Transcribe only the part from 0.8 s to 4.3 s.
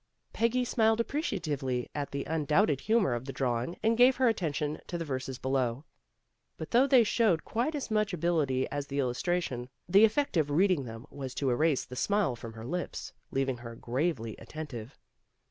appreciatively at the undoubted humor of the drawing and gave her